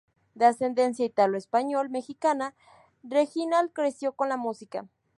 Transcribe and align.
De 0.33 0.45
ascendencia 0.47 1.05
italo-español-mexicana, 1.05 2.55
Reginald 3.03 3.71
creció 3.71 4.13
con 4.13 4.29
la 4.29 4.35
música. 4.37 4.87